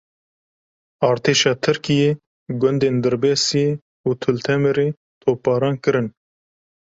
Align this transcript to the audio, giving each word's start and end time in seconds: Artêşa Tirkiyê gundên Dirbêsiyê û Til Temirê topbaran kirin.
Artêşa 1.09 1.53
Tirkiyê 1.63 2.11
gundên 2.61 2.95
Dirbêsiyê 3.03 3.69
û 4.07 4.09
Til 4.21 4.37
Temirê 4.45 4.89
topbaran 5.21 5.75
kirin. 5.83 6.07